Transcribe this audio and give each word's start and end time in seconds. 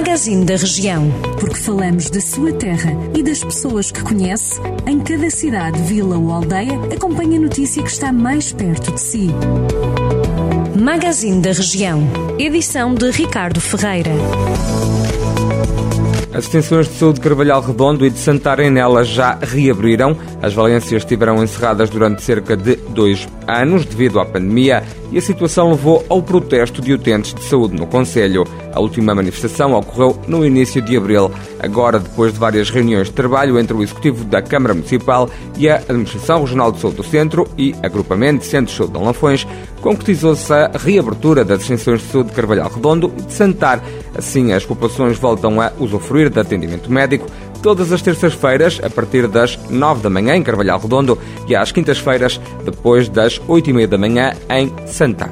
Magazine 0.00 0.46
da 0.46 0.56
Região. 0.56 1.10
Porque 1.38 1.58
falamos 1.58 2.08
da 2.08 2.22
sua 2.22 2.54
terra 2.54 2.90
e 3.14 3.22
das 3.22 3.44
pessoas 3.44 3.92
que 3.92 4.02
conhece, 4.02 4.58
em 4.86 4.98
cada 4.98 5.28
cidade, 5.28 5.78
vila 5.82 6.16
ou 6.16 6.32
aldeia, 6.32 6.72
acompanhe 6.90 7.36
a 7.36 7.40
notícia 7.40 7.82
que 7.82 7.90
está 7.90 8.10
mais 8.10 8.50
perto 8.50 8.92
de 8.92 8.98
si. 8.98 9.28
Magazine 10.74 11.42
da 11.42 11.52
Região. 11.52 12.02
Edição 12.38 12.94
de 12.94 13.10
Ricardo 13.10 13.60
Ferreira. 13.60 14.10
As 16.32 16.44
extensões 16.44 16.88
de 16.88 16.94
saúde 16.94 17.16
de 17.16 17.20
Carvalhal 17.20 17.60
Redondo 17.60 18.06
e 18.06 18.08
de 18.08 18.18
Santarém 18.18 18.70
nelas 18.70 19.06
já 19.06 19.38
reabriram. 19.42 20.16
As 20.40 20.54
valências 20.54 21.02
estiveram 21.02 21.44
encerradas 21.44 21.90
durante 21.90 22.22
cerca 22.22 22.56
de 22.56 22.76
dois 22.76 23.28
anos 23.46 23.84
devido 23.84 24.18
à 24.18 24.24
pandemia 24.24 24.82
e 25.10 25.18
a 25.18 25.22
situação 25.22 25.70
levou 25.70 26.04
ao 26.08 26.22
protesto 26.22 26.80
de 26.80 26.92
utentes 26.92 27.34
de 27.34 27.42
saúde 27.42 27.74
no 27.74 27.86
Conselho. 27.86 28.44
A 28.72 28.80
última 28.80 29.14
manifestação 29.14 29.74
ocorreu 29.74 30.18
no 30.26 30.44
início 30.44 30.80
de 30.80 30.96
abril. 30.96 31.30
Agora, 31.58 31.98
depois 31.98 32.32
de 32.32 32.38
várias 32.38 32.70
reuniões 32.70 33.08
de 33.08 33.12
trabalho 33.12 33.58
entre 33.58 33.74
o 33.74 33.82
Executivo 33.82 34.24
da 34.24 34.40
Câmara 34.40 34.74
Municipal 34.74 35.28
e 35.56 35.68
a 35.68 35.76
Administração 35.76 36.40
Regional 36.40 36.72
de 36.72 36.80
Saúde 36.80 36.96
do 36.96 37.04
Centro 37.04 37.46
e 37.58 37.74
Agrupamento 37.82 38.40
de 38.40 38.46
Centros 38.46 38.72
de 38.72 38.78
Saúde 38.78 38.98
de 38.98 39.04
Lanfões, 39.04 39.46
concretizou-se 39.80 40.52
a 40.52 40.70
reabertura 40.74 41.44
das 41.44 41.62
extensões 41.62 42.00
de 42.00 42.06
saúde 42.06 42.30
de 42.30 42.36
Carvalhal 42.36 42.70
Redondo 42.70 43.12
e 43.18 43.22
de 43.22 43.32
Santar. 43.32 43.82
Assim, 44.14 44.52
as 44.52 44.64
populações 44.64 45.18
voltam 45.18 45.60
a 45.60 45.72
usufruir 45.78 46.30
de 46.30 46.38
atendimento 46.38 46.90
médico 46.90 47.26
todas 47.62 47.92
as 47.92 48.02
terças-feiras, 48.02 48.80
a 48.82 48.90
partir 48.90 49.28
das 49.28 49.58
9 49.68 50.02
da 50.02 50.10
manhã 50.10 50.34
em 50.34 50.42
Carvalhal 50.42 50.78
Redondo 50.78 51.18
e 51.46 51.54
às 51.54 51.72
quintas-feiras, 51.72 52.40
depois 52.64 53.08
das 53.08 53.40
8 53.46 53.70
e 53.70 53.72
meia 53.72 53.88
da 53.88 53.98
manhã 53.98 54.32
em 54.48 54.72
Santar. 54.86 55.30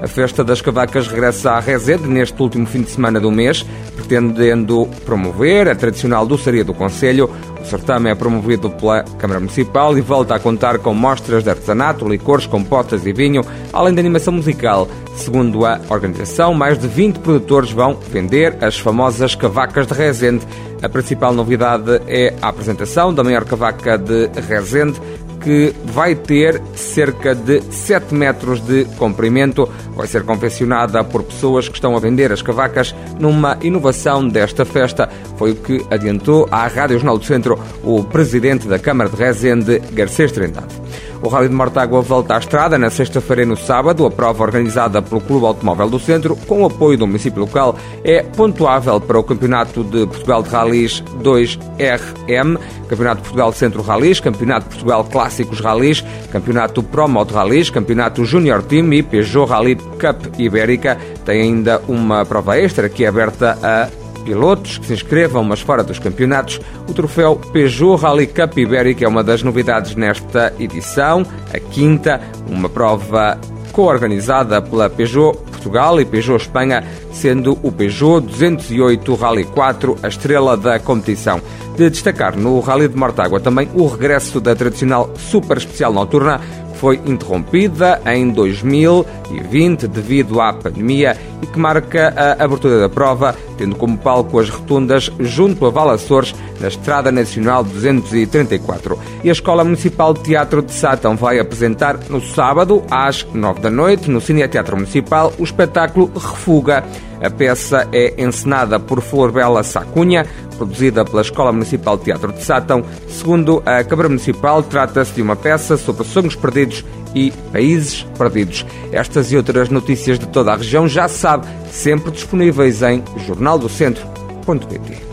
A 0.00 0.06
Festa 0.06 0.44
das 0.44 0.60
Cavacas 0.60 1.08
regressa 1.08 1.52
à 1.52 1.60
Resede 1.60 2.06
neste 2.06 2.40
último 2.40 2.66
fim 2.66 2.82
de 2.82 2.90
semana 2.90 3.18
do 3.18 3.30
mês, 3.30 3.64
pretendendo 3.96 4.86
promover 5.06 5.68
a 5.68 5.74
tradicional 5.74 6.26
doçaria 6.26 6.62
do 6.62 6.74
Conselho. 6.74 7.30
O 7.60 7.64
certame 7.64 8.10
é 8.10 8.14
promovido 8.14 8.68
pela 8.70 9.02
Câmara 9.18 9.40
Municipal 9.40 9.96
e 9.96 10.02
volta 10.02 10.34
a 10.34 10.38
contar 10.38 10.78
com 10.78 10.92
mostras 10.92 11.42
de 11.42 11.50
artesanato, 11.50 12.06
licores, 12.06 12.46
compotas 12.46 13.06
e 13.06 13.12
vinho, 13.12 13.42
além 13.72 13.94
de 13.94 14.00
animação 14.00 14.34
musical. 14.34 14.86
Segundo 15.16 15.64
a 15.64 15.80
organização, 15.88 16.52
mais 16.52 16.78
de 16.78 16.86
20 16.86 17.20
produtores 17.20 17.72
vão 17.72 17.94
vender 17.94 18.56
as 18.62 18.78
famosas 18.78 19.34
cavacas 19.34 19.86
de 19.86 19.94
Resende. 19.94 20.46
A 20.82 20.90
principal 20.90 21.32
novidade 21.32 22.02
é 22.06 22.34
a 22.42 22.48
apresentação 22.48 23.14
da 23.14 23.24
maior 23.24 23.46
cavaca 23.46 23.96
de 23.96 24.28
Resende, 24.46 25.00
que 25.46 25.72
vai 25.84 26.16
ter 26.16 26.60
cerca 26.74 27.32
de 27.32 27.62
7 27.70 28.12
metros 28.12 28.58
de 28.58 28.84
comprimento. 28.98 29.70
Vai 29.94 30.08
ser 30.08 30.24
confeccionada 30.24 31.04
por 31.04 31.22
pessoas 31.22 31.68
que 31.68 31.76
estão 31.76 31.96
a 31.96 32.00
vender 32.00 32.32
as 32.32 32.42
cavacas 32.42 32.92
numa 33.20 33.56
inovação 33.62 34.26
desta 34.26 34.64
festa. 34.64 35.08
Foi 35.36 35.52
o 35.52 35.54
que 35.54 35.86
adiantou 35.88 36.48
à 36.50 36.66
Rádio 36.66 36.98
Jornal 36.98 37.16
do 37.16 37.24
Centro 37.24 37.56
o 37.84 38.02
presidente 38.02 38.66
da 38.66 38.76
Câmara 38.76 39.08
de 39.08 39.14
Rezende, 39.14 39.78
Garcês 39.92 40.32
Trindade. 40.32 40.74
O 41.22 41.28
Rally 41.28 41.48
de 41.48 41.54
Mortágua 41.54 42.02
volta 42.02 42.36
à 42.36 42.38
estrada 42.38 42.78
na 42.78 42.90
sexta-feira 42.90 43.42
e 43.42 43.46
no 43.46 43.56
sábado. 43.56 44.06
A 44.06 44.10
prova 44.10 44.44
organizada 44.44 45.00
pelo 45.00 45.20
Clube 45.20 45.46
Automóvel 45.46 45.88
do 45.88 45.98
Centro, 45.98 46.36
com 46.36 46.62
o 46.62 46.66
apoio 46.66 46.98
do 46.98 47.06
município 47.06 47.40
local, 47.40 47.76
é 48.04 48.22
pontuável 48.22 49.00
para 49.00 49.18
o 49.18 49.24
Campeonato 49.24 49.82
de 49.82 50.06
Portugal 50.06 50.42
de 50.42 50.50
Rallys 50.50 51.02
2RM, 51.22 52.58
Campeonato 52.88 53.16
de 53.16 53.22
Portugal 53.22 53.52
Centro 53.52 53.82
Rallys, 53.82 54.20
Campeonato 54.20 54.64
de 54.64 54.70
Portugal 54.70 55.04
Clássicos 55.04 55.60
Rallys, 55.60 56.04
Campeonato 56.30 56.82
Pro 56.82 57.08
Moto 57.08 57.34
Rallys, 57.34 57.70
Campeonato 57.70 58.24
Junior 58.24 58.62
Team 58.62 58.92
e 58.92 59.02
Peugeot 59.02 59.48
Rally 59.48 59.76
Cup 59.76 60.38
Ibérica. 60.38 60.98
Tem 61.24 61.42
ainda 61.42 61.80
uma 61.88 62.24
prova 62.24 62.58
extra 62.58 62.88
que 62.88 63.04
é 63.04 63.08
aberta 63.08 63.58
a 63.62 64.05
pilotos 64.26 64.76
que 64.76 64.86
se 64.86 64.92
inscrevam, 64.92 65.44
mas 65.44 65.60
fora 65.60 65.84
dos 65.84 66.00
campeonatos. 66.00 66.60
O 66.88 66.92
troféu 66.92 67.36
Peugeot 67.36 67.96
Rally 67.96 68.26
Cup 68.26 68.58
Ibérica 68.58 69.04
é 69.04 69.08
uma 69.08 69.22
das 69.22 69.42
novidades 69.42 69.94
nesta 69.94 70.52
edição, 70.58 71.24
a 71.54 71.60
quinta, 71.60 72.20
uma 72.48 72.68
prova 72.68 73.38
co-organizada 73.72 74.60
pela 74.60 74.90
Peugeot 74.90 75.36
Portugal 75.36 76.00
e 76.00 76.04
Peugeot 76.04 76.42
Espanha, 76.42 76.84
sendo 77.12 77.58
o 77.62 77.70
Peugeot 77.70 78.20
208 78.20 79.14
Rally 79.14 79.44
4 79.44 79.96
a 80.02 80.08
estrela 80.08 80.56
da 80.56 80.78
competição. 80.78 81.40
De 81.76 81.90
destacar 81.90 82.36
no 82.36 82.58
Rally 82.60 82.88
de 82.88 82.96
Mortágua 82.96 83.38
também 83.38 83.68
o 83.74 83.86
regresso 83.86 84.40
da 84.40 84.54
tradicional 84.54 85.12
Super 85.18 85.58
Especial 85.58 85.92
Noturna, 85.92 86.40
foi 86.76 87.00
interrompida 87.06 88.00
em 88.06 88.30
2020 88.30 89.88
devido 89.88 90.40
à 90.40 90.52
pandemia 90.52 91.16
e 91.42 91.46
que 91.46 91.58
marca 91.58 92.14
a 92.16 92.44
abertura 92.44 92.78
da 92.78 92.88
prova, 92.88 93.34
tendo 93.56 93.76
como 93.76 93.98
palco 93.98 94.38
as 94.38 94.48
rotundas 94.48 95.10
junto 95.18 95.66
a 95.66 95.70
Val 95.70 95.90
Açores, 95.90 96.34
na 96.60 96.68
Estrada 96.68 97.12
Nacional 97.12 97.64
234. 97.64 98.98
E 99.24 99.28
a 99.28 99.32
Escola 99.32 99.64
Municipal 99.64 100.14
de 100.14 100.20
Teatro 100.20 100.62
de 100.62 100.72
Sátão 100.72 101.16
vai 101.16 101.38
apresentar 101.38 101.98
no 102.08 102.20
sábado, 102.20 102.82
às 102.90 103.26
9 103.32 103.60
da 103.60 103.70
noite, 103.70 104.10
no 104.10 104.20
Cine 104.20 104.46
Teatro 104.48 104.76
Municipal, 104.76 105.32
o 105.38 105.44
espetáculo 105.44 106.10
Refuga. 106.14 106.84
A 107.22 107.30
peça 107.30 107.88
é 107.92 108.22
encenada 108.22 108.78
por 108.78 109.00
Flor 109.00 109.32
Bela 109.32 109.62
Sacunha, 109.62 110.26
produzida 110.56 111.04
pela 111.04 111.22
Escola 111.22 111.52
Municipal 111.52 111.96
de 111.96 112.04
Teatro 112.04 112.32
de 112.32 112.42
Sátão. 112.42 112.84
Segundo 113.08 113.62
a 113.64 113.82
Câmara 113.84 114.08
Municipal, 114.08 114.62
trata-se 114.62 115.12
de 115.12 115.22
uma 115.22 115.36
peça 115.36 115.76
sobre 115.76 116.04
sonhos 116.04 116.34
perdidos 116.34 116.84
e 117.14 117.30
países 117.52 118.06
perdidos. 118.18 118.66
Estas 118.92 119.32
e 119.32 119.36
outras 119.36 119.68
notícias 119.68 120.18
de 120.18 120.26
toda 120.26 120.52
a 120.52 120.56
região 120.56 120.86
já 120.86 121.08
sabe, 121.08 121.46
sempre 121.70 122.10
disponíveis 122.10 122.82
em 122.82 123.02
jornaldocentro.pt. 123.26 125.05